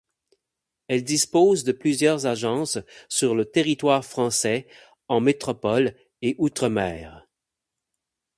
Elle 0.87 1.03
dispose 1.03 1.63
de 1.63 1.71
plusieurs 1.71 2.25
agences 2.25 2.79
sur 3.07 3.35
le 3.35 3.45
territoire 3.45 4.03
français, 4.03 4.67
en 5.09 5.19
métropole 5.19 5.93
et 6.23 6.33
outre-mer. 6.39 7.27